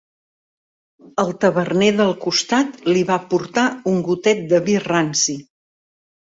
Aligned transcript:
El 1.23 1.27
taverner 1.43 1.89
del 1.99 2.13
costat 2.23 2.79
li 2.89 3.03
va 3.11 3.19
portar 3.35 3.67
un 3.93 4.01
gotet 4.09 4.43
de 4.55 4.63
vi 4.71 4.79
ranci 4.87 5.39